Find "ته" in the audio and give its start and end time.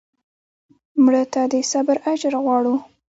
1.33-1.41